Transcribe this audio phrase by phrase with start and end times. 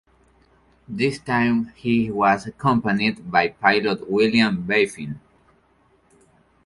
[0.87, 5.19] This time he was accompanied by pilot William Baffin.